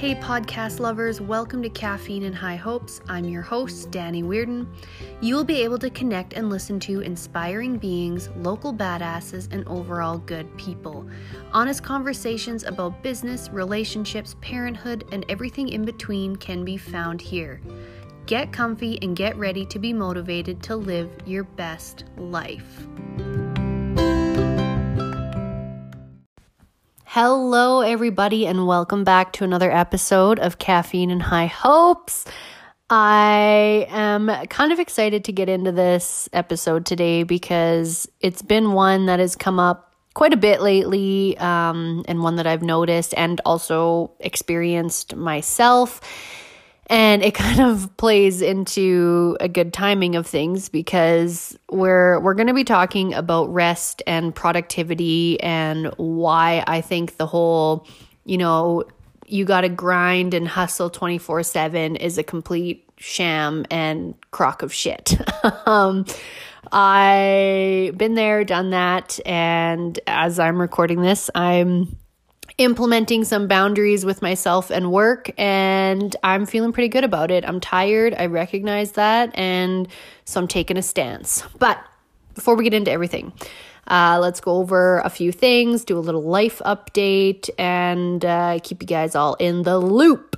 [0.00, 3.02] Hey, podcast lovers, welcome to Caffeine and High Hopes.
[3.06, 4.66] I'm your host, Danny Weirden.
[5.20, 10.16] You will be able to connect and listen to inspiring beings, local badasses, and overall
[10.16, 11.06] good people.
[11.52, 17.60] Honest conversations about business, relationships, parenthood, and everything in between can be found here.
[18.24, 22.86] Get comfy and get ready to be motivated to live your best life.
[27.12, 32.24] Hello, everybody, and welcome back to another episode of Caffeine and High Hopes.
[32.88, 39.06] I am kind of excited to get into this episode today because it's been one
[39.06, 43.40] that has come up quite a bit lately, um, and one that I've noticed and
[43.44, 46.00] also experienced myself
[46.90, 52.48] and it kind of plays into a good timing of things because we're we're going
[52.48, 57.86] to be talking about rest and productivity and why I think the whole
[58.24, 58.84] you know
[59.26, 65.16] you got to grind and hustle 24/7 is a complete sham and crock of shit.
[65.66, 66.04] um
[66.72, 71.96] I been there, done that, and as I'm recording this, I'm
[72.60, 77.42] implementing some boundaries with myself and work, and I'm feeling pretty good about it.
[77.48, 79.88] I'm tired, I recognize that, and
[80.26, 81.42] so I'm taking a stance.
[81.58, 81.82] But
[82.34, 83.32] before we get into everything,
[83.88, 88.82] uh, let's go over a few things, do a little life update, and uh, keep
[88.82, 90.36] you guys all in the loop.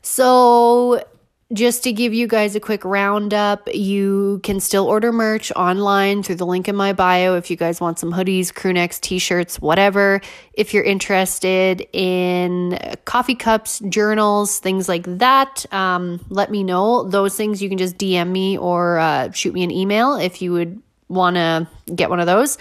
[0.00, 1.04] So,
[1.52, 6.34] just to give you guys a quick roundup, you can still order merch online through
[6.34, 9.58] the link in my bio if you guys want some hoodies, crew necks, t shirts,
[9.58, 10.20] whatever.
[10.52, 17.08] If you're interested in coffee cups, journals, things like that, um, let me know.
[17.08, 20.52] Those things you can just DM me or uh, shoot me an email if you
[20.52, 22.58] would want to get one of those.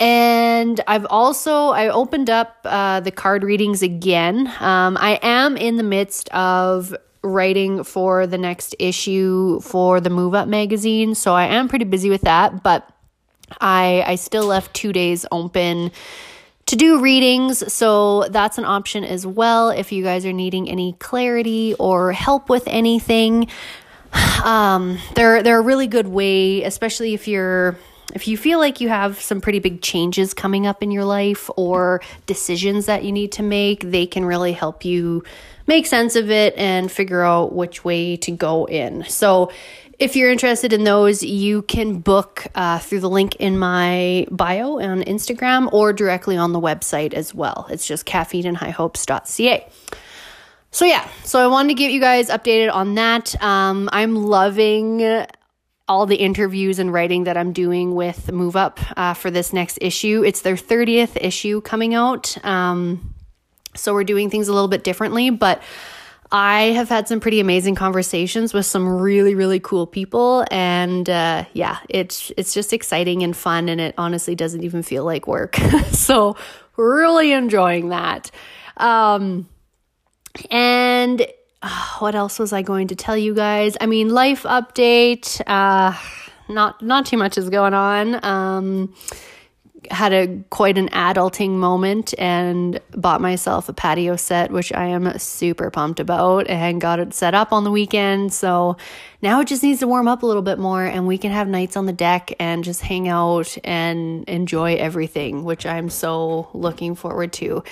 [0.00, 4.46] And I've also I opened up uh, the card readings again.
[4.60, 10.34] Um, I am in the midst of writing for the next issue for the Move
[10.34, 12.88] Up magazine, so I am pretty busy with that, but
[13.60, 15.90] I I still left 2 days open
[16.66, 20.92] to do readings, so that's an option as well if you guys are needing any
[21.00, 23.48] clarity or help with anything.
[24.38, 27.76] Um, they're they're a really good way, especially if you're
[28.14, 31.50] if you feel like you have some pretty big changes coming up in your life
[31.56, 35.24] or decisions that you need to make, they can really help you
[35.66, 39.04] make sense of it and figure out which way to go in.
[39.08, 39.52] So,
[39.98, 44.78] if you're interested in those, you can book uh, through the link in my bio
[44.80, 47.66] on Instagram or directly on the website as well.
[47.68, 49.68] It's just caffeineandhighhopes.ca.
[50.70, 53.42] So, yeah, so I wanted to get you guys updated on that.
[53.42, 55.26] Um, I'm loving
[55.88, 59.78] all the interviews and writing that I'm doing with Move Up uh, for this next
[59.80, 60.22] issue.
[60.24, 62.36] It's their 30th issue coming out.
[62.44, 63.14] Um,
[63.74, 65.62] so we're doing things a little bit differently, but
[66.30, 71.46] I have had some pretty amazing conversations with some really really cool people and uh,
[71.54, 75.56] yeah, it's it's just exciting and fun and it honestly doesn't even feel like work.
[75.90, 76.36] so
[76.76, 78.30] really enjoying that.
[78.76, 79.48] Um,
[80.50, 81.26] and
[81.62, 83.76] uh, what else was I going to tell you guys?
[83.80, 85.40] I mean, life update.
[85.46, 85.96] Uh,
[86.48, 88.24] not not too much is going on.
[88.24, 88.94] Um,
[89.90, 95.18] had a quite an adulting moment and bought myself a patio set which I am
[95.18, 98.76] super pumped about and got it set up on the weekend so
[99.22, 101.48] now it just needs to warm up a little bit more and we can have
[101.48, 106.94] nights on the deck and just hang out and enjoy everything which I'm so looking
[106.94, 107.62] forward to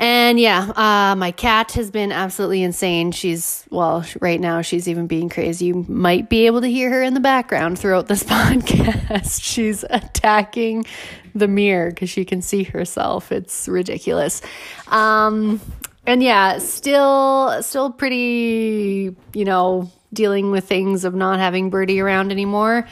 [0.00, 3.12] and yeah, uh, my cat has been absolutely insane.
[3.12, 5.66] She's, well, right now she's even being crazy.
[5.66, 9.42] You might be able to hear her in the background throughout this podcast.
[9.42, 10.86] she's attacking
[11.34, 13.30] the mirror because she can see herself.
[13.30, 14.40] It's ridiculous.
[14.88, 15.60] Um,
[16.06, 22.32] and yeah, still, still pretty, you know, dealing with things of not having Birdie around
[22.32, 22.88] anymore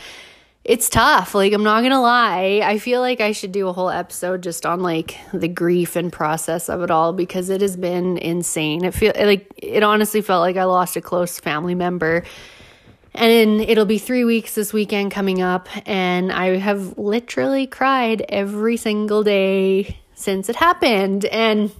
[0.68, 1.34] it's tough.
[1.34, 2.60] Like, I'm not gonna lie.
[2.62, 6.12] I feel like I should do a whole episode just on like the grief and
[6.12, 8.84] process of it all because it has been insane.
[8.84, 12.22] It feel like it honestly felt like I lost a close family member.
[13.14, 18.76] And it'll be three weeks this weekend coming up, and I have literally cried every
[18.76, 21.24] single day since it happened.
[21.24, 21.72] And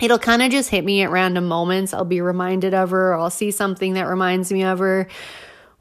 [0.00, 1.92] it'll kind of just hit me at random moments.
[1.92, 5.06] I'll be reminded of her, I'll see something that reminds me of her,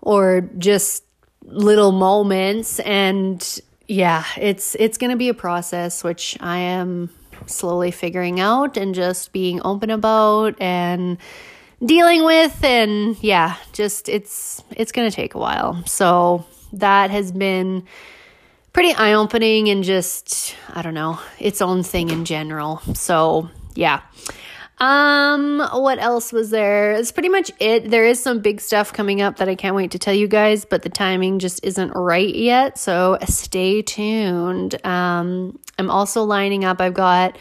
[0.01, 1.05] or just
[1.45, 7.09] little moments and yeah, it's it's going to be a process which I am
[7.45, 11.18] slowly figuring out and just being open about and
[11.86, 15.83] dealing with and yeah, just it's it's going to take a while.
[15.86, 17.86] So that has been
[18.74, 22.81] pretty eye-opening and just I don't know, its own thing in general.
[22.94, 24.01] So, yeah.
[24.77, 26.94] Um, what else was there?
[26.94, 27.89] It's pretty much it.
[27.89, 30.66] There is some big stuff coming up that I can't wait to tell you guys,
[30.66, 32.77] but the timing just isn't right yet.
[32.77, 34.86] So stay tuned.
[34.86, 36.81] Um, I'm also lining up.
[36.81, 37.38] I've got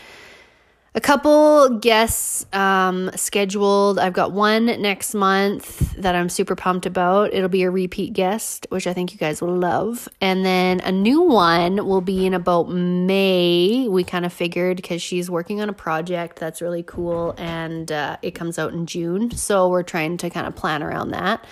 [0.97, 3.99] a couple guests um, scheduled.
[3.99, 7.35] I've got one next month that I'm super pumped about.
[7.35, 10.09] It'll be a repeat guest, which I think you guys will love.
[10.21, 13.89] And then a new one will be in about May.
[13.89, 18.17] We kind of figured because she's working on a project that's really cool and uh,
[18.23, 19.33] it comes out in June.
[19.33, 21.45] So we're trying to kind of plan around that.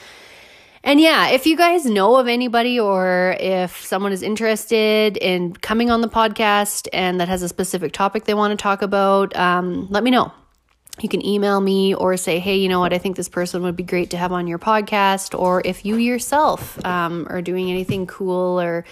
[0.84, 5.90] And yeah, if you guys know of anybody or if someone is interested in coming
[5.90, 9.87] on the podcast and that has a specific topic they want to talk about, um,
[9.90, 10.32] let me know.
[11.00, 13.76] You can email me or say, hey, you know what, I think this person would
[13.76, 15.38] be great to have on your podcast.
[15.38, 18.85] Or if you yourself um, are doing anything cool or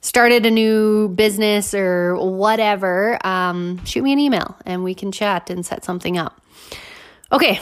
[0.00, 5.50] started a new business or whatever, um, shoot me an email and we can chat
[5.50, 6.40] and set something up.
[7.32, 7.60] Okay,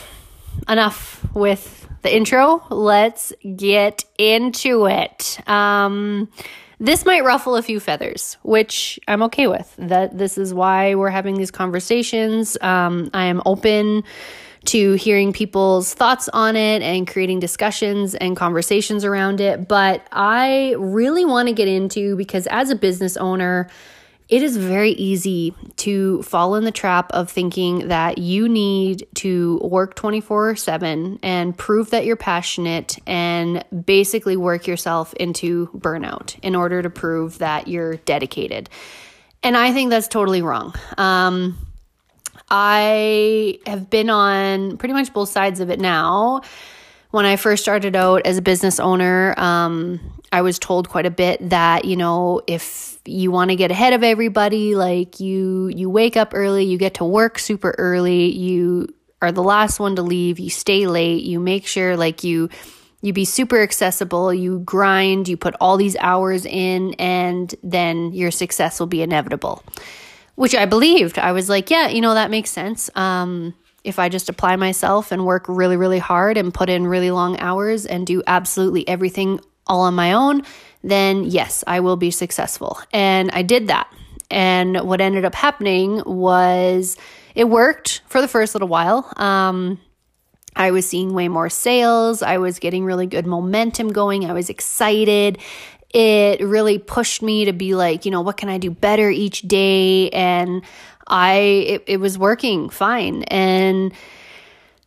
[0.69, 2.63] enough with the intro.
[2.71, 5.41] Let's get into it.
[5.49, 6.31] Um,
[6.79, 9.75] this might ruffle a few feathers, which I'm okay with.
[9.79, 12.57] That this is why we're having these conversations.
[12.61, 14.05] Um, I am open
[14.67, 19.67] to hearing people's thoughts on it and creating discussions and conversations around it.
[19.67, 23.69] But I really want to get into because as a business owner,
[24.29, 29.59] it is very easy to fall in the trap of thinking that you need to
[29.63, 36.55] work 24 7 and prove that you're passionate and basically work yourself into burnout in
[36.55, 38.71] order to prove that you're dedicated.
[39.43, 40.75] And I think that's totally wrong.
[40.97, 41.59] Um,
[42.49, 46.41] I have been on pretty much both sides of it now.
[47.15, 50.01] When I first started out as a business owner, um,
[50.33, 53.93] I was told quite a bit that, you know, if you want to get ahead
[53.93, 58.93] of everybody, like you you wake up early, you get to work super early, you
[59.23, 62.49] are the last one to leave, you stay late, you make sure like you
[63.01, 68.33] you be super accessible, you grind, you put all these hours in and then your
[68.33, 69.63] success will be inevitable.
[70.35, 71.21] Which I believed.
[71.21, 72.91] I was like, yeah, you know, that makes sense.
[72.97, 77.11] Um if I just apply myself and work really, really hard and put in really
[77.11, 80.43] long hours and do absolutely everything all on my own,
[80.83, 82.79] then yes, I will be successful.
[82.93, 83.93] And I did that.
[84.31, 86.97] And what ended up happening was
[87.35, 89.13] it worked for the first little while.
[89.17, 89.79] Um,
[90.57, 92.23] I was seeing way more sales.
[92.23, 94.25] I was getting really good momentum going.
[94.25, 95.39] I was excited.
[95.91, 99.43] It really pushed me to be like, you know, what can I do better each
[99.43, 100.11] day?
[100.11, 100.63] And
[101.07, 103.23] I, it, it was working fine.
[103.25, 103.93] And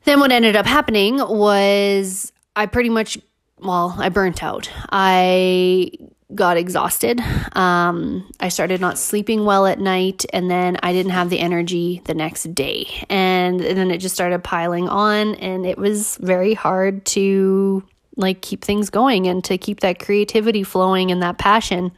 [0.04, 3.18] then what ended up happening was I pretty much
[3.60, 4.70] well, I burnt out.
[4.92, 5.92] I
[6.36, 7.22] got exhausted.
[7.54, 12.02] Um, I started not sleeping well at night, and then I didn't have the energy
[12.06, 12.86] the next day.
[13.10, 17.84] And, and then it just started piling on, and it was very hard to
[18.16, 21.92] like keep things going and to keep that creativity flowing and that passion.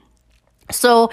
[0.69, 1.11] So,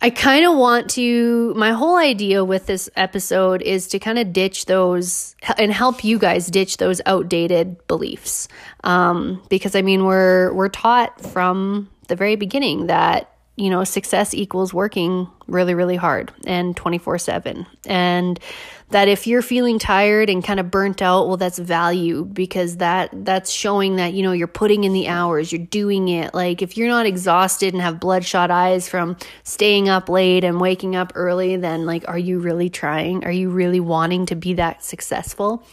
[0.00, 4.32] I kind of want to, my whole idea with this episode is to kind of
[4.32, 8.46] ditch those and help you guys ditch those outdated beliefs.
[8.84, 14.34] Um, because I mean, we're, we're taught from the very beginning that, you know, success
[14.34, 17.66] equals working really, really hard and 24 7.
[17.86, 18.38] And,
[18.90, 23.10] that if you're feeling tired and kind of burnt out well that's value because that
[23.24, 26.34] that's showing that you know you're putting in the hours you're doing it.
[26.34, 30.96] Like if you're not exhausted and have bloodshot eyes from staying up late and waking
[30.96, 33.24] up early then like are you really trying?
[33.24, 35.64] Are you really wanting to be that successful?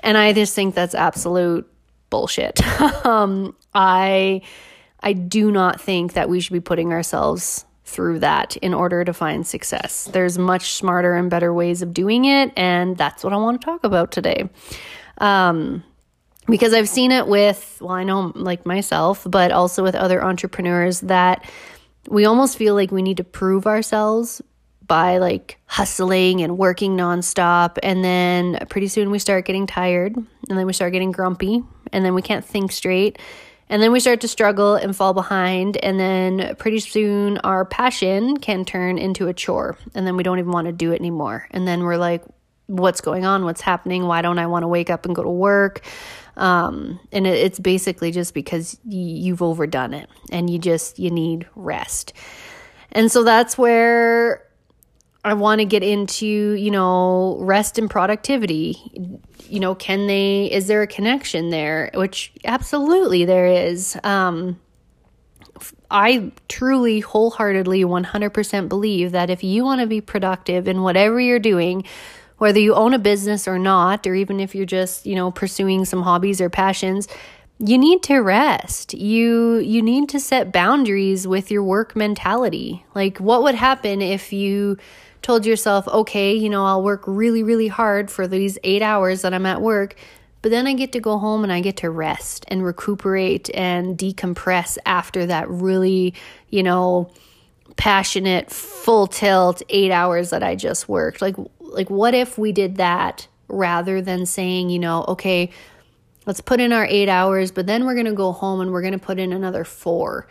[0.00, 1.68] And i just think that's absolute
[2.10, 2.60] bullshit.
[3.04, 4.42] Um i
[5.00, 9.12] i do not think that we should be putting ourselves through that in order to
[9.12, 10.08] find success.
[10.12, 13.64] There's much smarter and better ways of doing it, and that's what I want to
[13.64, 14.48] talk about today.
[15.18, 15.84] Um,
[16.48, 21.00] because I've seen it with, well, I know like myself, but also with other entrepreneurs
[21.02, 21.44] that
[22.08, 24.42] we almost feel like we need to prove ourselves
[24.86, 27.78] by like hustling and working nonstop.
[27.82, 32.04] And then pretty soon we start getting tired, and then we start getting grumpy, and
[32.04, 33.18] then we can't think straight
[33.68, 35.76] and then we start to struggle and fall behind.
[35.78, 39.78] And then pretty soon our passion can turn into a chore.
[39.94, 41.46] And then we don't even want to do it anymore.
[41.50, 42.22] And then we're like,
[42.66, 43.44] what's going on?
[43.44, 44.06] What's happening?
[44.06, 45.80] Why don't I want to wake up and go to work?
[46.36, 51.10] Um, and it, it's basically just because y- you've overdone it and you just, you
[51.10, 52.12] need rest.
[52.90, 54.46] And so that's where
[55.24, 58.76] I want to get into, you know, rest and productivity.
[59.48, 61.90] You know, can they, is there a connection there?
[61.94, 63.96] Which absolutely there is.
[64.02, 64.58] Um,
[65.90, 71.38] I truly, wholeheartedly, 100% believe that if you want to be productive in whatever you're
[71.38, 71.84] doing,
[72.38, 75.84] whether you own a business or not, or even if you're just, you know, pursuing
[75.84, 77.06] some hobbies or passions,
[77.60, 78.94] you need to rest.
[78.94, 82.84] You you need to set boundaries with your work mentality.
[82.94, 84.78] Like what would happen if you
[85.22, 89.32] told yourself, "Okay, you know, I'll work really really hard for these 8 hours that
[89.34, 89.96] I'm at work,
[90.42, 93.96] but then I get to go home and I get to rest and recuperate and
[93.96, 96.14] decompress after that really,
[96.50, 97.10] you know,
[97.76, 102.76] passionate full tilt 8 hours that I just worked." Like like what if we did
[102.76, 105.50] that rather than saying, you know, okay,
[106.26, 108.80] let's put in our eight hours, but then we're going to go home and we're
[108.80, 110.26] going to put in another four.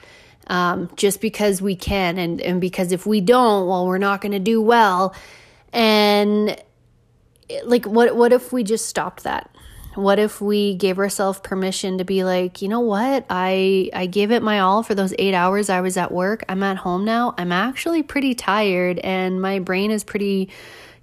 [0.48, 4.34] Um, just because we can, and, and because if we don't, well, we're not going
[4.34, 5.16] to do well.
[5.72, 6.62] And
[7.64, 9.50] like, what, what if we just stopped that?
[9.96, 13.26] What if we gave ourselves permission to be like, you know what?
[13.30, 16.46] I I gave it my all for those 8 hours I was at work.
[16.48, 17.36] I'm at home now.
[17.38, 20.50] I'm actually pretty tired and my brain is pretty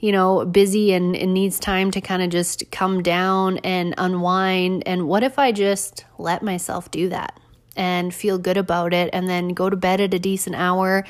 [0.00, 4.85] you know, busy and, and needs time to kind of just come down and unwind.
[4.87, 7.38] And what if I just let myself do that
[7.78, 11.04] and feel good about it and then go to bed at a decent hour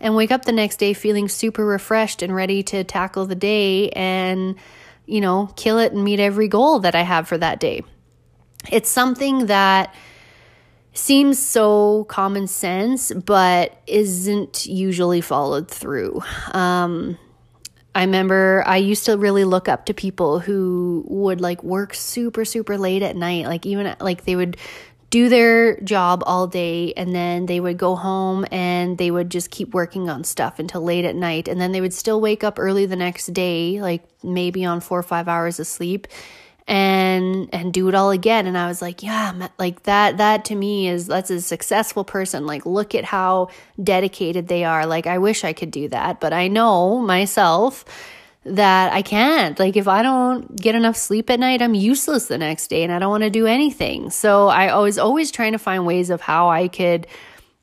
[0.00, 3.90] and wake up the next day feeling super refreshed and ready to tackle the day
[3.90, 4.56] and,
[5.06, 7.82] you know, kill it and meet every goal that I have for that day?
[8.72, 9.94] It's something that
[10.94, 16.22] seems so common sense, but isn't usually followed through.
[16.52, 17.18] Um,
[17.94, 22.44] I remember I used to really look up to people who would like work super,
[22.44, 23.46] super late at night.
[23.46, 24.56] Like, even like they would
[25.14, 29.48] do their job all day and then they would go home and they would just
[29.52, 31.46] keep working on stuff until late at night.
[31.46, 34.98] And then they would still wake up early the next day, like maybe on four
[34.98, 36.08] or five hours of sleep
[36.66, 38.48] and and do it all again.
[38.48, 42.44] And i was like yeah like that that to me is that's a successful person.
[42.44, 44.84] Like look at how dedicated they are.
[44.84, 47.84] Like i wish i could do that but i know myself
[48.44, 49.58] that i can't.
[49.58, 52.92] Like if i don't get enough sleep at night i'm useless the next day and
[52.92, 54.10] i don't want to do anything.
[54.10, 57.06] So i was always trying to find ways of how i could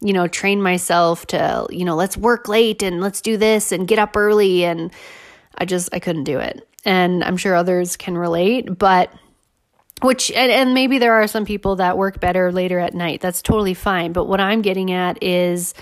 [0.01, 3.87] you know train myself to you know let's work late and let's do this and
[3.87, 4.91] get up early and
[5.59, 6.67] i just i couldn't do it.
[6.83, 9.13] And I'm sure others can relate, but
[10.01, 13.21] which and, and maybe there are some people that work better later at night.
[13.21, 15.75] That's totally fine, but what I'm getting at is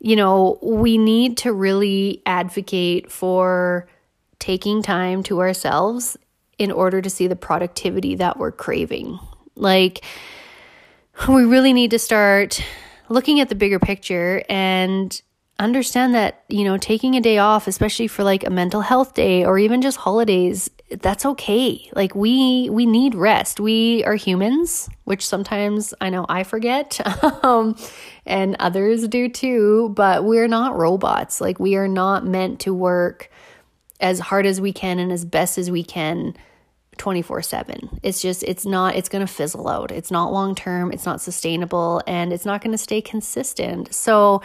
[0.00, 3.88] you know, we need to really advocate for
[4.38, 6.16] taking time to ourselves
[6.58, 9.18] in order to see the productivity that we're craving.
[9.54, 10.04] Like,
[11.28, 12.62] we really need to start
[13.08, 15.20] looking at the bigger picture and
[15.58, 19.44] understand that, you know, taking a day off, especially for like a mental health day
[19.44, 21.90] or even just holidays, that's okay.
[21.94, 23.60] Like we we need rest.
[23.60, 27.00] We are humans, which sometimes I know I forget.
[27.44, 27.76] um,
[28.24, 31.40] and others do too, but we're not robots.
[31.40, 33.30] Like we are not meant to work
[34.00, 36.34] as hard as we can and as best as we can
[36.98, 38.00] 24/7.
[38.02, 39.90] It's just it's not it's going to fizzle out.
[39.90, 43.94] It's not long term, it's not sustainable, and it's not going to stay consistent.
[43.94, 44.42] So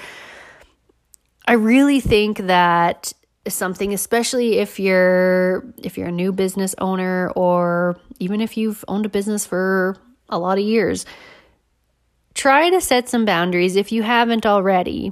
[1.46, 3.14] I really think that
[3.48, 9.06] something especially if you're if you're a new business owner or even if you've owned
[9.06, 9.98] a business for
[10.30, 11.06] a lot of years
[12.34, 15.12] try to set some boundaries if you haven't already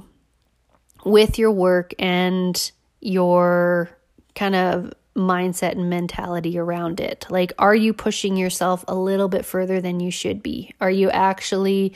[1.04, 3.90] with your work and your
[4.34, 9.44] kind of mindset and mentality around it like are you pushing yourself a little bit
[9.44, 11.92] further than you should be are you actually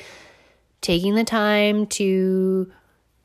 [0.82, 2.70] taking the time to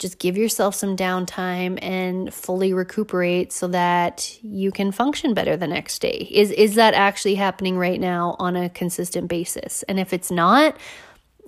[0.02, 5.68] just give yourself some downtime and fully recuperate so that you can function better the
[5.68, 6.28] next day.
[6.32, 9.84] Is is that actually happening right now on a consistent basis?
[9.84, 10.76] And if it's not,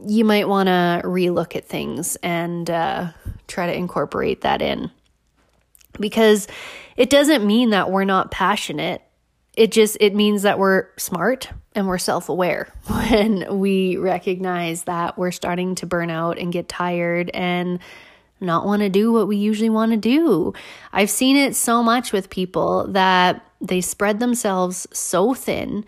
[0.05, 3.07] you might want to relook at things and uh,
[3.47, 4.91] try to incorporate that in.
[5.99, 6.47] Because
[6.97, 9.01] it doesn't mean that we're not passionate.
[9.55, 15.31] It just it means that we're smart and we're self-aware when we recognize that we're
[15.31, 17.79] starting to burn out and get tired and
[18.39, 20.53] not want to do what we usually want to do.
[20.91, 25.85] I've seen it so much with people that they spread themselves so thin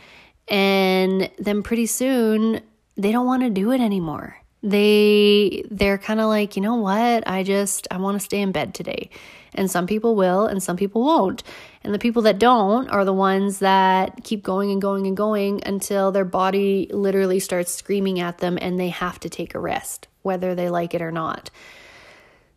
[0.47, 2.61] and then pretty soon
[2.95, 4.37] they don't want to do it anymore.
[4.65, 7.27] They they're kind of like, "You know what?
[7.27, 9.11] I just I want to stay in bed today."
[9.53, 11.43] And some people will and some people won't.
[11.83, 15.61] And the people that don't are the ones that keep going and going and going
[15.65, 20.07] until their body literally starts screaming at them and they have to take a rest,
[20.23, 21.51] whether they like it or not.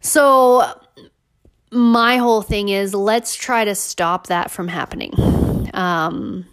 [0.00, 0.65] So,
[1.71, 5.12] my whole thing is let's try to stop that from happening.
[5.75, 6.47] Um,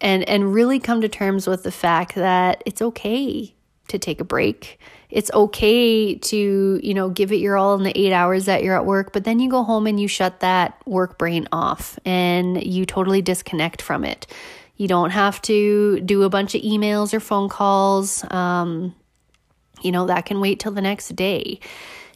[0.00, 3.54] and and really come to terms with the fact that it's okay
[3.92, 4.78] to take a break.
[5.08, 8.74] It's okay to, you know, give it your all in the eight hours that you're
[8.74, 12.62] at work, but then you go home and you shut that work brain off and
[12.62, 14.26] you totally disconnect from it.
[14.76, 18.24] You don't have to do a bunch of emails or phone calls.
[18.30, 18.94] Um,
[19.82, 21.60] you know, that can wait till the next day.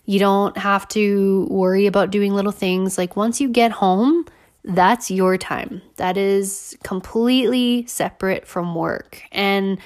[0.07, 2.97] You don't have to worry about doing little things.
[2.97, 4.25] Like once you get home,
[4.65, 5.83] that's your time.
[5.97, 9.23] That is completely separate from work.
[9.31, 9.79] And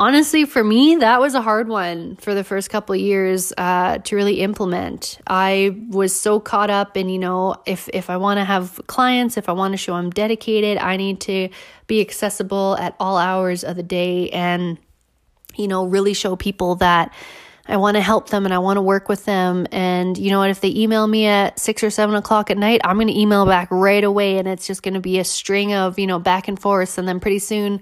[0.00, 4.16] honestly, for me, that was a hard one for the first couple years uh, to
[4.16, 5.18] really implement.
[5.26, 9.36] I was so caught up in, you know, if if I want to have clients,
[9.36, 11.50] if I want to show I'm dedicated, I need to
[11.86, 14.78] be accessible at all hours of the day, and
[15.56, 17.12] you know, really show people that
[17.66, 19.66] I want to help them and I want to work with them.
[19.70, 20.50] And you know what?
[20.50, 23.46] If they email me at six or seven o'clock at night, I'm going to email
[23.46, 24.38] back right away.
[24.38, 26.98] And it's just going to be a string of, you know, back and forth.
[26.98, 27.80] And then pretty soon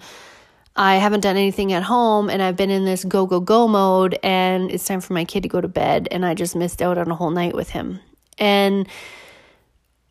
[0.78, 4.16] I haven't done anything at home and I've been in this go, go, go mode.
[4.22, 6.06] And it's time for my kid to go to bed.
[6.12, 7.98] And I just missed out on a whole night with him.
[8.38, 8.88] And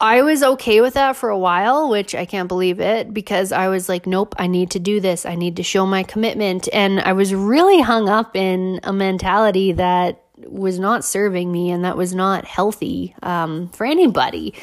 [0.01, 3.69] I was okay with that for a while, which I can't believe it because I
[3.69, 5.25] was like, nope, I need to do this.
[5.25, 6.67] I need to show my commitment.
[6.73, 11.85] And I was really hung up in a mentality that was not serving me and
[11.85, 14.53] that was not healthy um, for anybody.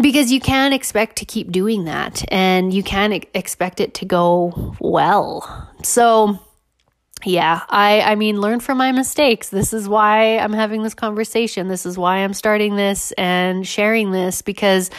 [0.00, 4.74] Because you can't expect to keep doing that and you can't expect it to go
[4.80, 5.70] well.
[5.82, 6.38] So,
[7.24, 9.48] yeah, I I mean learn from my mistakes.
[9.48, 11.68] This is why I'm having this conversation.
[11.68, 14.90] This is why I'm starting this and sharing this because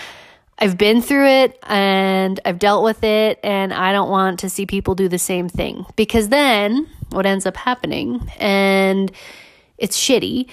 [0.60, 4.66] I've been through it and I've dealt with it and I don't want to see
[4.66, 9.12] people do the same thing because then what ends up happening and
[9.78, 10.50] it's shitty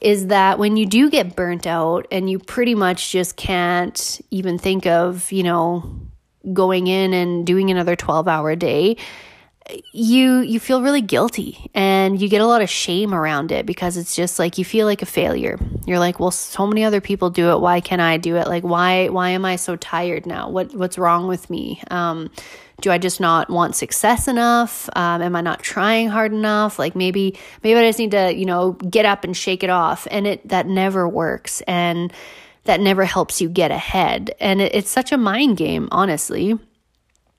[0.00, 4.58] is that when you do get burnt out and you pretty much just can't even
[4.58, 6.00] think of, you know,
[6.52, 8.96] going in and doing another 12 hour day,
[9.92, 13.96] you you feel really guilty and you get a lot of shame around it because
[13.96, 15.58] it's just like you feel like a failure.
[15.86, 17.60] You're like, well, so many other people do it.
[17.60, 18.46] Why can't I do it?
[18.46, 20.48] Like, why why am I so tired now?
[20.50, 21.82] What what's wrong with me?
[21.90, 22.30] Um,
[22.80, 24.88] do I just not want success enough?
[24.94, 26.78] Um, am I not trying hard enough?
[26.78, 30.06] Like maybe maybe I just need to you know get up and shake it off.
[30.10, 32.12] And it that never works and
[32.64, 34.34] that never helps you get ahead.
[34.40, 36.58] And it, it's such a mind game, honestly.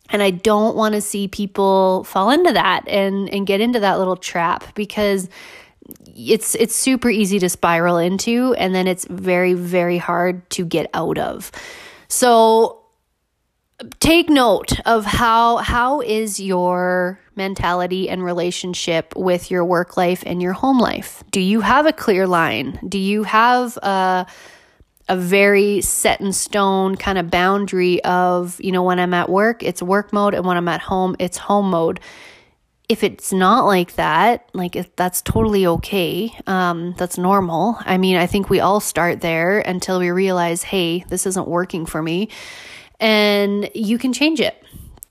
[0.09, 3.99] And I don't want to see people fall into that and and get into that
[3.99, 5.29] little trap because
[6.15, 10.89] it's it's super easy to spiral into and then it's very very hard to get
[10.93, 11.51] out of.
[12.07, 12.76] So
[13.99, 20.41] take note of how how is your mentality and relationship with your work life and
[20.41, 21.23] your home life?
[21.31, 22.79] Do you have a clear line?
[22.87, 24.25] Do you have a
[25.09, 29.63] a very set in stone kind of boundary of, you know, when I'm at work,
[29.63, 32.01] it's work mode, and when I'm at home, it's home mode.
[32.89, 36.33] If it's not like that, like that's totally okay.
[36.45, 37.77] Um, that's normal.
[37.81, 41.85] I mean, I think we all start there until we realize, hey, this isn't working
[41.85, 42.29] for me.
[42.99, 44.61] And you can change it.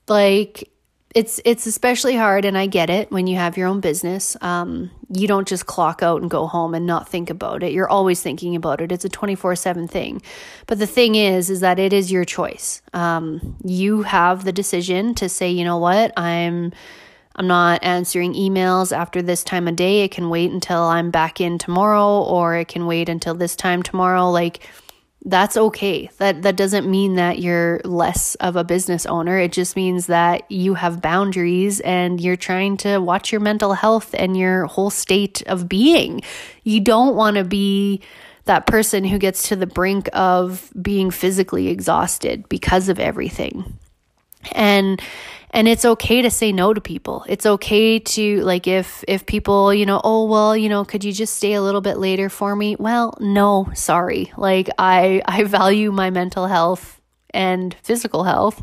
[0.07, 0.69] Like
[1.15, 4.37] it's it's especially hard and i get it when you have your own business.
[4.41, 7.71] Um, you don't just clock out and go home and not think about it.
[7.71, 8.91] You're always thinking about it.
[8.91, 10.21] It's a 24-7 thing.
[10.67, 12.83] But the thing is is that it is your choice.
[12.93, 16.13] Um, you have the decision to say you know what?
[16.17, 16.71] I'm
[17.35, 20.03] i'm not answering emails after this time of day.
[20.03, 23.81] It can wait until i'm back in tomorrow or it can wait until this time
[23.81, 24.29] tomorrow.
[24.29, 24.69] Like
[25.27, 26.09] that's okay.
[26.19, 29.37] That that doesn't mean that you're less of a business owner.
[29.37, 34.15] It just means that you have boundaries and you're trying to watch your mental health
[34.17, 36.21] and your whole state of being.
[36.63, 38.01] You don't want to be
[38.45, 43.77] that person who gets to the brink of being physically exhausted because of everything.
[44.53, 45.01] And
[45.51, 47.25] and it's okay to say no to people.
[47.27, 51.13] It's okay to like if if people you know oh well you know could you
[51.13, 52.75] just stay a little bit later for me?
[52.77, 54.31] Well no sorry.
[54.37, 58.61] Like i i value my mental health and physical health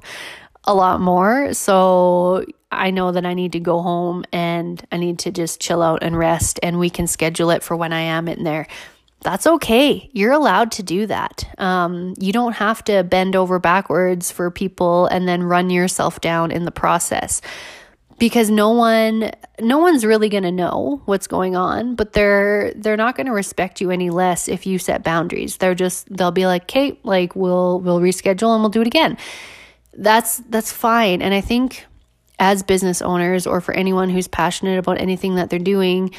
[0.65, 1.55] a lot more.
[1.55, 5.81] So i know that i need to go home and i need to just chill
[5.81, 8.67] out and rest and we can schedule it for when i am in there
[9.25, 10.09] that's okay.
[10.13, 11.45] You're allowed to do that.
[11.59, 16.51] Um, you don't have to bend over backwards for people and then run yourself down
[16.51, 17.41] in the process
[18.19, 22.97] because no one no one's really going to know what's going on but they're they're
[22.97, 26.47] not going to respect you any less if you set boundaries they're just they'll be
[26.47, 29.17] like kate like we'll we'll reschedule and we'll do it again
[29.95, 31.87] that's that's fine and i think
[32.39, 36.15] as business owners or for anyone who's passionate about anything that they're doing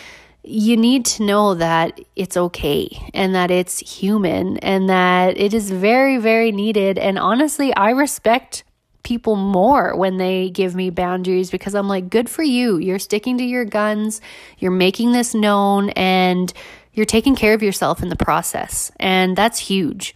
[0.47, 5.71] you need to know that it's okay and that it's human and that it is
[5.71, 6.97] very, very needed.
[6.97, 8.63] And honestly, I respect
[9.03, 12.77] people more when they give me boundaries because I'm like, good for you.
[12.77, 14.21] You're sticking to your guns,
[14.57, 16.51] you're making this known, and
[16.93, 18.91] you're taking care of yourself in the process.
[18.99, 20.15] And that's huge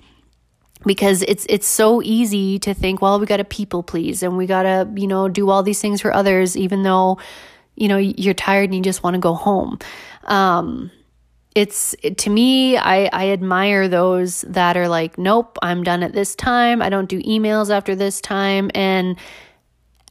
[0.86, 4.46] because it's it's so easy to think well we got to people please and we
[4.46, 7.18] got to you know do all these things for others even though
[7.80, 9.80] you know you're tired and you just want to go home.
[10.26, 10.92] Um,
[11.56, 16.36] it's to me I, I admire those that are like nope i'm done at this
[16.36, 16.82] time.
[16.82, 18.70] I don't do emails after this time.
[18.76, 19.18] And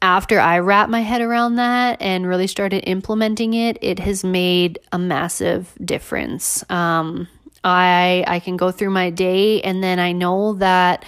[0.01, 4.79] after i wrap my head around that and really started implementing it it has made
[4.93, 6.69] a massive difference.
[6.71, 7.29] Um,
[7.65, 11.05] i i can go through my day and then i know that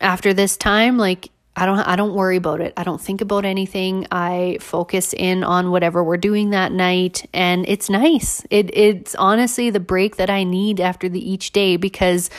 [0.00, 2.72] after this time like I don't I don't worry about it.
[2.78, 4.06] I don't think about anything.
[4.10, 8.42] I focus in on whatever we're doing that night and it's nice.
[8.50, 12.30] It it's honestly the break that I need after the each day because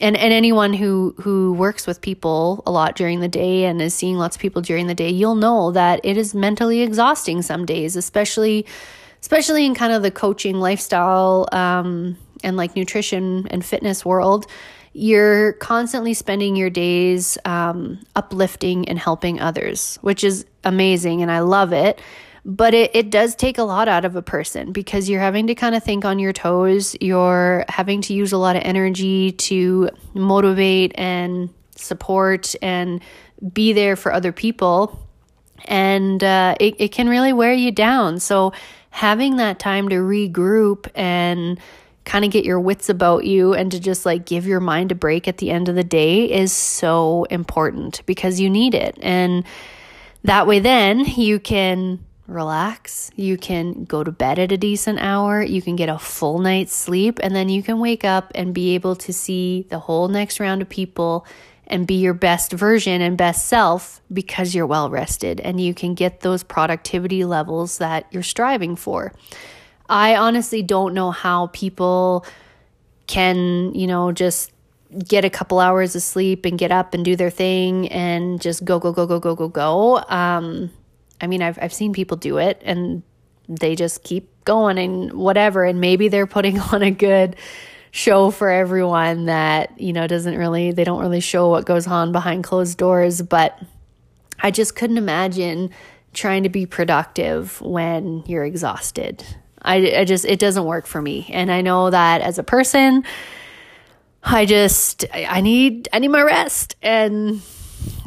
[0.00, 3.92] and and anyone who who works with people a lot during the day and is
[3.92, 7.66] seeing lots of people during the day, you'll know that it is mentally exhausting some
[7.66, 8.66] days, especially
[9.20, 14.46] especially in kind of the coaching lifestyle um and like nutrition and fitness world
[14.92, 21.40] you're constantly spending your days um, uplifting and helping others, which is amazing and I
[21.40, 22.00] love it.
[22.44, 25.54] But it, it does take a lot out of a person because you're having to
[25.54, 26.96] kind of think on your toes.
[27.00, 33.02] You're having to use a lot of energy to motivate and support and
[33.52, 34.98] be there for other people.
[35.66, 38.18] And uh, it, it can really wear you down.
[38.18, 38.52] So,
[38.90, 41.60] having that time to regroup and
[42.08, 44.94] kind of get your wits about you and to just like give your mind a
[44.94, 48.96] break at the end of the day is so important because you need it.
[49.02, 49.44] And
[50.24, 53.10] that way, then you can relax.
[53.14, 55.42] You can go to bed at a decent hour.
[55.42, 57.20] You can get a full night's sleep.
[57.22, 60.62] And then you can wake up and be able to see the whole next round
[60.62, 61.26] of people
[61.66, 65.92] and be your best version and best self because you're well rested and you can
[65.92, 69.12] get those productivity levels that you're striving for.
[69.88, 72.26] I honestly don't know how people
[73.06, 74.52] can, you know, just
[75.06, 78.64] get a couple hours of sleep and get up and do their thing and just
[78.64, 79.98] go go go go go go go.
[80.08, 80.70] Um,
[81.20, 83.02] I mean, I've I've seen people do it and
[83.48, 87.36] they just keep going and whatever and maybe they're putting on a good
[87.90, 92.12] show for everyone that, you know, doesn't really they don't really show what goes on
[92.12, 93.58] behind closed doors, but
[94.40, 95.70] I just couldn't imagine
[96.12, 99.24] trying to be productive when you're exhausted.
[99.62, 101.28] I, I just, it doesn't work for me.
[101.32, 103.04] And I know that as a person,
[104.22, 106.76] I just, I need, I need my rest.
[106.82, 107.42] And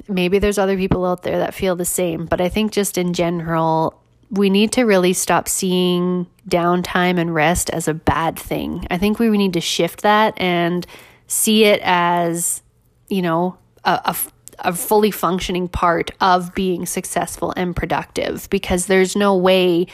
[0.08, 2.26] maybe there's other people out there that feel the same.
[2.26, 7.70] But I think just in general, we need to really stop seeing downtime and rest
[7.72, 8.88] as a bad thing.
[8.90, 10.86] I think we need to shift that and
[11.28, 12.62] see it as,
[13.10, 14.16] you know, a, a,
[14.60, 19.88] a fully functioning part of being successful and productive because there's no way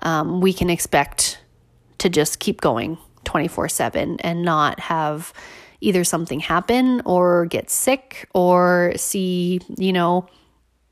[0.00, 1.40] um, we can expect
[1.98, 5.32] to just keep going 24 7 and not have
[5.80, 10.28] either something happen or get sick or see, you know,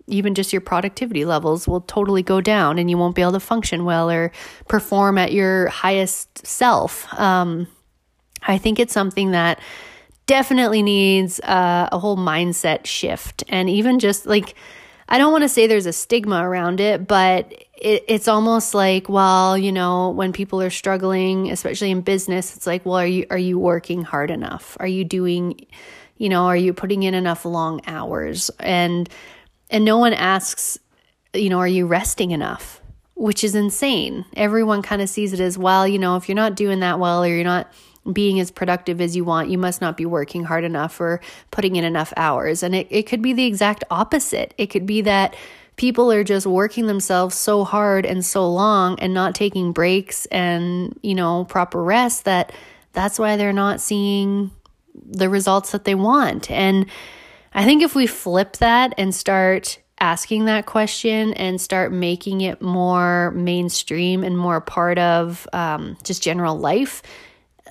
[0.07, 3.40] even just your productivity levels will totally go down and you won't be able to
[3.40, 4.33] function well or
[4.66, 7.12] perform at your highest self.
[7.18, 7.68] Um,
[8.42, 9.61] I think it's something that
[10.27, 14.55] definitely needs uh, a whole mindset shift and even just like
[15.09, 19.09] I don't want to say there's a stigma around it, but it, it's almost like,
[19.09, 23.27] well, you know, when people are struggling, especially in business, it's like, well, are you
[23.31, 24.77] are you working hard enough?
[24.81, 25.66] Are you doing,
[26.18, 28.51] you know, are you putting in enough long hours?
[28.61, 29.09] And
[29.71, 30.79] and no one asks,
[31.33, 32.83] you know, are you resting enough?
[33.14, 34.27] Which is insane.
[34.37, 37.25] Everyone kind of sees it as well, you know, if you're not doing that well
[37.25, 37.73] or you're not
[38.12, 41.77] being as productive as you want, you must not be working hard enough or putting
[41.77, 42.62] in enough hours.
[42.62, 44.55] And it, it could be the exact opposite.
[44.59, 45.37] It could be that
[45.77, 50.99] people are just working themselves so hard and so long and not taking breaks and,
[51.03, 52.53] you know, proper rest that
[52.92, 54.51] that's why they're not seeing
[54.94, 56.51] the results that they want.
[56.51, 56.87] And
[57.55, 62.62] I think if we flip that and start asking that question and start making it
[62.62, 67.03] more mainstream and more a part of um, just general life,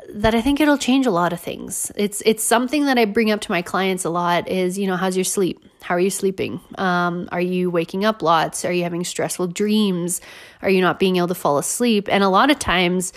[0.10, 1.92] that I think it'll change a lot of things.
[1.96, 4.96] It's it's something that I bring up to my clients a lot is, you know,
[4.96, 5.64] how's your sleep?
[5.82, 6.60] How are you sleeping?
[6.78, 8.66] Um, are you waking up lots?
[8.66, 10.22] Are you having stressful dreams?
[10.62, 12.08] Are you not being able to fall asleep?
[12.10, 13.14] And a lot of times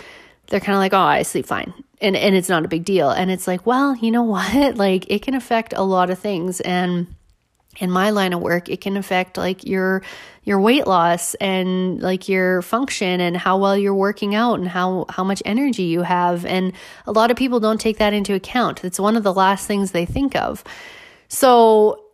[0.48, 3.10] they're kind of like, "Oh, I sleep fine." And and it's not a big deal.
[3.10, 4.76] And it's like, "Well, you know what?
[4.76, 7.06] Like it can affect a lot of things and
[7.78, 10.02] in my line of work it can affect like your
[10.42, 15.06] your weight loss and like your function and how well you're working out and how
[15.08, 16.46] how much energy you have.
[16.46, 16.72] And
[17.06, 18.84] a lot of people don't take that into account.
[18.84, 20.64] It's one of the last things they think of.
[21.28, 22.04] So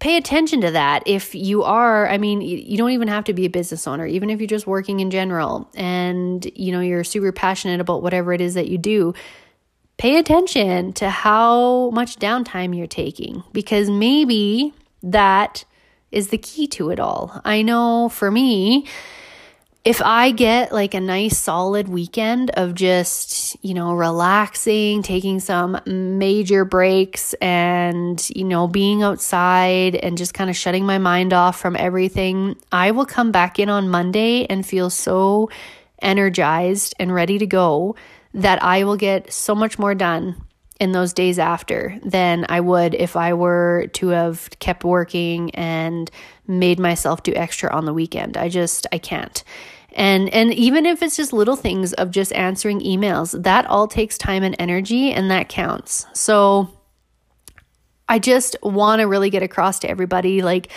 [0.00, 1.02] pay attention to that.
[1.06, 4.30] If you are, I mean, you don't even have to be a business owner, even
[4.30, 8.40] if you're just working in general and, you know, you're super passionate about whatever it
[8.40, 9.14] is that you do,
[9.96, 13.44] pay attention to how much downtime you're taking.
[13.52, 15.64] Because maybe that
[16.10, 17.40] is the key to it all.
[17.44, 18.86] I know for me,
[19.84, 25.78] if I get like a nice solid weekend of just, you know, relaxing, taking some
[25.86, 31.60] major breaks and, you know, being outside and just kind of shutting my mind off
[31.60, 35.50] from everything, I will come back in on Monday and feel so
[36.00, 37.94] energized and ready to go
[38.32, 40.42] that I will get so much more done
[40.80, 46.10] in those days after than I would if I were to have kept working and
[46.46, 48.36] made myself do extra on the weekend.
[48.36, 49.44] I just, I can't.
[49.96, 54.18] And and even if it's just little things of just answering emails, that all takes
[54.18, 56.06] time and energy and that counts.
[56.12, 56.68] So
[58.08, 60.72] I just want to really get across to everybody like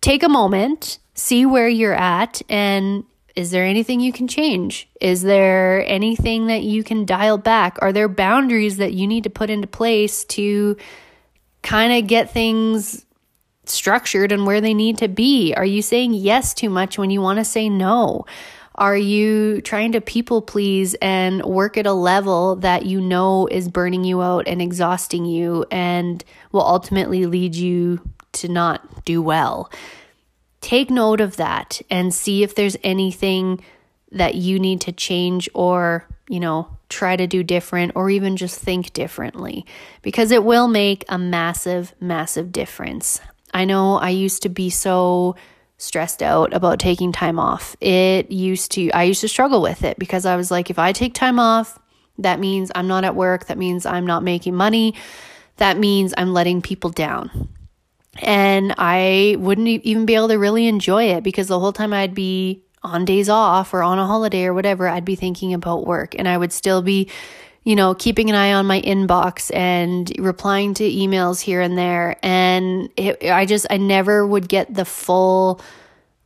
[0.00, 3.04] take a moment, see where you're at and
[3.36, 4.88] is there anything you can change?
[5.00, 7.78] Is there anything that you can dial back?
[7.82, 10.76] Are there boundaries that you need to put into place to
[11.62, 13.04] kind of get things
[13.64, 15.52] structured and where they need to be?
[15.56, 18.24] Are you saying yes too much when you want to say no?
[18.76, 23.68] Are you trying to people please and work at a level that you know is
[23.68, 28.00] burning you out and exhausting you and will ultimately lead you
[28.32, 29.70] to not do well?
[30.64, 33.62] Take note of that and see if there's anything
[34.12, 38.58] that you need to change or, you know, try to do different or even just
[38.58, 39.66] think differently
[40.00, 43.20] because it will make a massive, massive difference.
[43.52, 45.36] I know I used to be so
[45.76, 47.76] stressed out about taking time off.
[47.82, 50.92] It used to, I used to struggle with it because I was like, if I
[50.92, 51.78] take time off,
[52.16, 53.48] that means I'm not at work.
[53.48, 54.94] That means I'm not making money.
[55.58, 57.50] That means I'm letting people down.
[58.20, 62.14] And I wouldn't even be able to really enjoy it because the whole time I'd
[62.14, 66.14] be on days off or on a holiday or whatever, I'd be thinking about work
[66.16, 67.10] and I would still be
[67.64, 72.16] you know, keeping an eye on my inbox and replying to emails here and there.
[72.22, 75.60] And it, I just, I never would get the full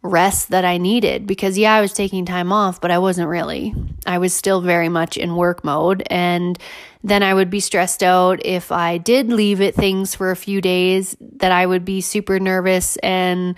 [0.03, 3.73] rest that I needed because, yeah, I was taking time off, but I wasn't really.
[4.05, 6.03] I was still very much in work mode.
[6.11, 6.59] And
[7.03, 10.61] then I would be stressed out if I did leave it things for a few
[10.61, 13.57] days, that I would be super nervous and,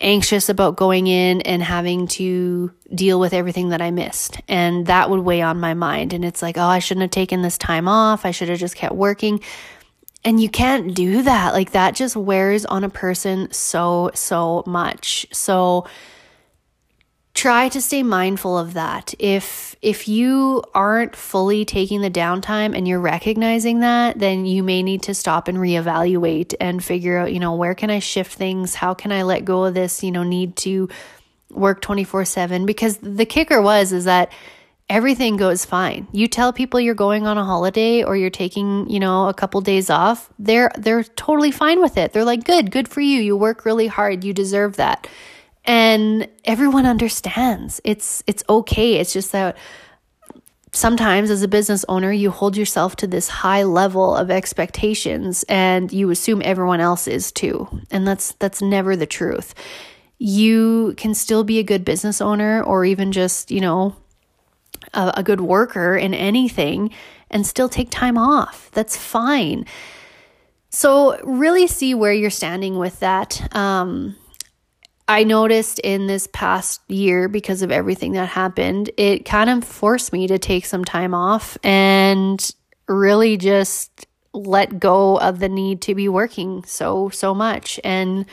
[0.00, 4.40] anxious about going in and having to deal with everything that I missed.
[4.48, 6.12] And that would weigh on my mind.
[6.12, 8.26] And it's like, oh, I shouldn't have taken this time off.
[8.26, 9.40] I should have just kept working.
[10.24, 11.54] And you can't do that.
[11.54, 15.26] Like that just wears on a person so, so much.
[15.32, 15.86] So,
[17.36, 19.14] try to stay mindful of that.
[19.18, 24.82] If if you aren't fully taking the downtime and you're recognizing that, then you may
[24.82, 28.74] need to stop and reevaluate and figure out, you know, where can I shift things?
[28.74, 30.88] How can I let go of this, you know, need to
[31.50, 34.32] work 24/7 because the kicker was is that
[34.88, 36.08] everything goes fine.
[36.12, 39.60] You tell people you're going on a holiday or you're taking, you know, a couple
[39.60, 42.12] days off, they're they're totally fine with it.
[42.14, 43.20] They're like, "Good, good for you.
[43.20, 44.24] You work really hard.
[44.24, 45.06] You deserve that."
[45.66, 47.80] And everyone understands.
[47.84, 48.94] It's it's okay.
[48.94, 49.56] It's just that
[50.72, 55.90] sometimes as a business owner you hold yourself to this high level of expectations and
[55.92, 57.68] you assume everyone else is too.
[57.90, 59.54] And that's that's never the truth.
[60.18, 63.96] You can still be a good business owner or even just you know
[64.94, 66.90] a, a good worker in anything
[67.30, 68.70] and still take time off.
[68.72, 69.66] That's fine.
[70.70, 73.54] So really see where you're standing with that.
[73.54, 74.16] Um,
[75.08, 80.12] I noticed in this past year, because of everything that happened, it kind of forced
[80.12, 82.50] me to take some time off and
[82.88, 87.78] really just let go of the need to be working so, so much.
[87.84, 88.26] And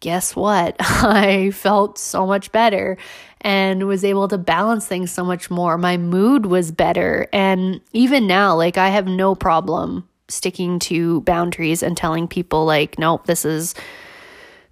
[0.00, 0.76] guess what?
[0.80, 2.96] I felt so much better
[3.42, 5.76] and was able to balance things so much more.
[5.76, 7.28] My mood was better.
[7.34, 12.98] And even now, like, I have no problem sticking to boundaries and telling people, like,
[12.98, 13.74] nope, this is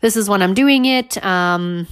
[0.03, 1.25] this is when I'm doing it.
[1.25, 1.87] Um,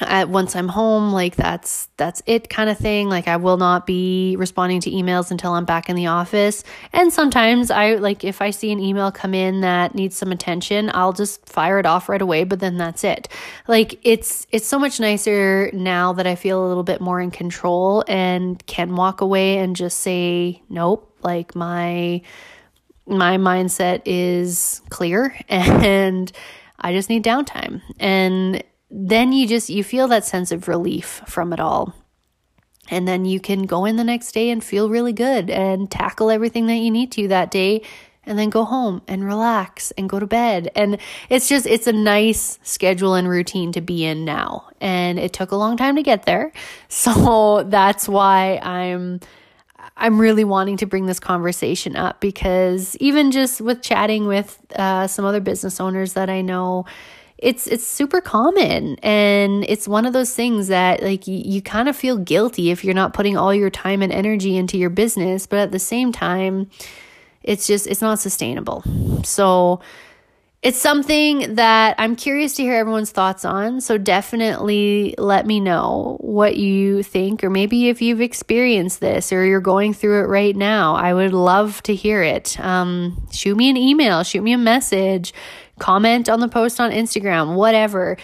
[0.00, 3.08] at, once I'm home, like that's that's it kind of thing.
[3.08, 6.64] Like I will not be responding to emails until I'm back in the office.
[6.92, 10.90] And sometimes I like if I see an email come in that needs some attention,
[10.92, 13.28] I'll just fire it off right away, but then that's it.
[13.68, 17.30] Like it's it's so much nicer now that I feel a little bit more in
[17.30, 21.10] control and can walk away and just say nope.
[21.22, 22.22] Like my
[23.06, 26.32] my mindset is clear and
[26.84, 27.80] I just need downtime.
[27.98, 31.94] And then you just you feel that sense of relief from it all.
[32.90, 36.30] And then you can go in the next day and feel really good and tackle
[36.30, 37.80] everything that you need to that day
[38.26, 40.70] and then go home and relax and go to bed.
[40.76, 40.98] And
[41.30, 44.68] it's just, it's a nice schedule and routine to be in now.
[44.78, 46.52] And it took a long time to get there.
[46.88, 49.20] So that's why I'm.
[49.96, 55.06] I'm really wanting to bring this conversation up because even just with chatting with uh,
[55.06, 56.84] some other business owners that I know,
[57.38, 58.96] it's it's super common.
[59.02, 62.84] And it's one of those things that like you, you kind of feel guilty if
[62.84, 66.12] you're not putting all your time and energy into your business but at the same
[66.12, 66.70] time
[67.44, 68.82] it's just it's not sustainable.
[69.22, 69.80] So
[70.64, 73.82] it's something that I'm curious to hear everyone's thoughts on.
[73.82, 79.44] So definitely let me know what you think, or maybe if you've experienced this or
[79.44, 80.94] you're going through it right now.
[80.94, 82.58] I would love to hear it.
[82.58, 85.34] Um, shoot me an email, shoot me a message,
[85.78, 88.16] comment on the post on Instagram, whatever.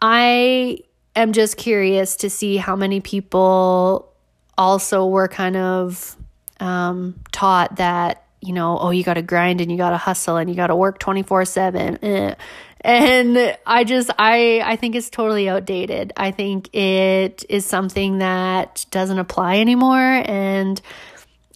[0.00, 0.78] I
[1.16, 4.14] am just curious to see how many people
[4.56, 6.16] also were kind of
[6.60, 10.36] um, taught that, you know, oh, you got to grind and you got to hustle
[10.36, 11.98] and you got to work 24 7.
[12.02, 12.34] Eh.
[12.82, 16.12] And I just, I, I think it's totally outdated.
[16.16, 19.98] I think it is something that doesn't apply anymore.
[19.98, 20.80] And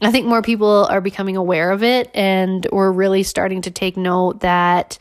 [0.02, 3.96] I think more people are becoming aware of it and we're really starting to take
[3.96, 4.98] note that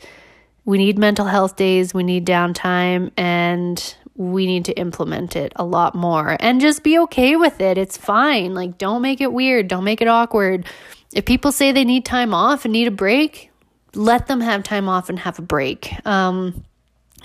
[0.64, 5.64] we need mental health days, we need downtime, and we need to implement it a
[5.64, 7.78] lot more and just be okay with it.
[7.78, 8.54] It's fine.
[8.54, 10.66] Like, don't make it weird, don't make it awkward.
[11.14, 13.50] If people say they need time off and need a break,
[13.94, 15.94] let them have time off and have a break.
[16.06, 16.64] Um,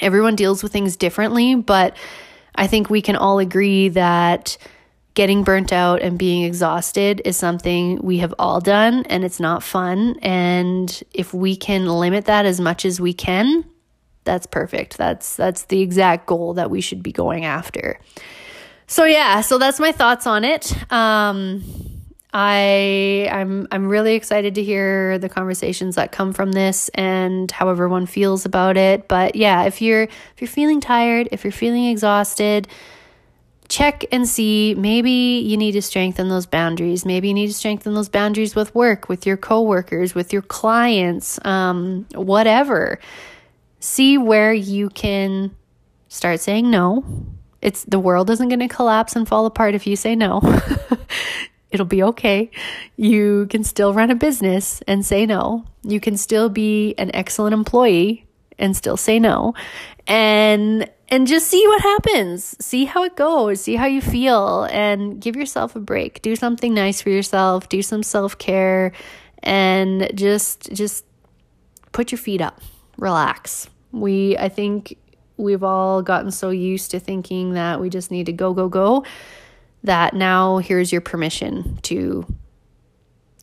[0.02, 1.96] everyone deals with things differently, but
[2.56, 4.58] I think we can all agree that
[5.14, 9.64] getting burnt out and being exhausted is something we have all done and it's not
[9.64, 10.18] fun.
[10.22, 13.66] And if we can limit that as much as we can,
[14.26, 14.98] that's perfect.
[14.98, 18.00] That's that's the exact goal that we should be going after.
[18.88, 20.74] So yeah, so that's my thoughts on it.
[20.92, 21.64] Um
[22.38, 27.70] I I'm I'm really excited to hear the conversations that come from this and how
[27.70, 29.08] everyone feels about it.
[29.08, 32.68] But yeah, if you're if you're feeling tired, if you're feeling exhausted,
[33.70, 34.76] check and see.
[34.76, 37.06] Maybe you need to strengthen those boundaries.
[37.06, 41.40] Maybe you need to strengthen those boundaries with work with your coworkers with your clients
[41.46, 43.00] um, whatever.
[43.80, 45.56] See where you can
[46.10, 47.06] start saying no.
[47.62, 50.42] It's the world isn't going to collapse and fall apart if you say no
[51.76, 52.50] it'll be okay
[52.98, 57.54] you can still run a business and say no you can still be an excellent
[57.54, 58.26] employee
[58.58, 59.54] and still say no
[60.08, 62.56] and and just see what happens.
[62.60, 63.62] See how it goes.
[63.62, 66.22] See how you feel and give yourself a break.
[66.22, 67.70] Do something nice for yourself.
[67.70, 68.92] Do some self-care
[69.44, 71.06] and just just
[71.92, 72.60] put your feet up.
[72.98, 73.70] Relax.
[73.92, 74.98] We I think
[75.38, 79.06] we've all gotten so used to thinking that we just need to go go go
[79.86, 82.26] that now here's your permission to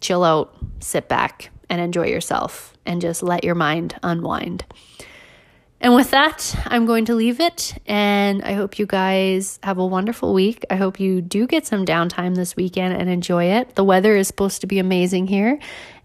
[0.01, 4.65] chill out, sit back and enjoy yourself and just let your mind unwind.
[5.81, 7.75] And with that, I'm going to leave it.
[7.87, 10.65] And I hope you guys have a wonderful week.
[10.71, 13.75] I hope you do get some downtime this weekend and enjoy it.
[13.75, 15.59] The weather is supposed to be amazing here.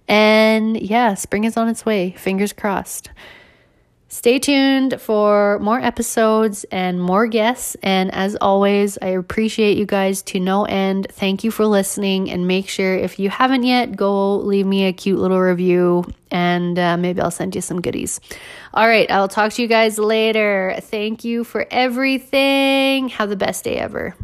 [0.08, 2.16] And yeah, spring is on its way.
[2.18, 3.12] Fingers crossed.
[4.10, 7.76] Stay tuned for more episodes and more guests.
[7.84, 11.08] And as always, I appreciate you guys to no end.
[11.12, 12.32] Thank you for listening.
[12.32, 16.80] And make sure if you haven't yet, go leave me a cute little review and
[16.80, 18.22] uh, maybe I'll send you some goodies.
[18.74, 20.78] All right, I'll talk to you guys later.
[20.82, 23.10] Thank you for everything.
[23.10, 24.16] Have the best day ever.